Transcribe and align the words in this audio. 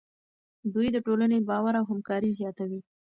دوی 0.73 0.87
د 0.91 0.97
ټولنې 1.05 1.37
باور 1.49 1.73
او 1.79 1.85
همکاري 1.91 2.29
زیاتوي. 2.39 2.79